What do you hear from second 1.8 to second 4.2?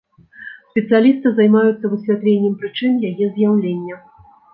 высвятленнем прычын яе з'яўлення.